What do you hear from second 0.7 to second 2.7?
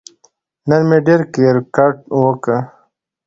مې ډېر کیرکټ وکه